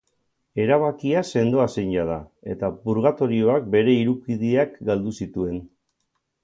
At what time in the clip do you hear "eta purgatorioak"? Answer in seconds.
2.55-3.69